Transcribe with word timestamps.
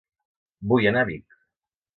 Vull 0.71 0.89
anar 0.93 1.05
a 1.07 1.11
Vic 1.13 1.39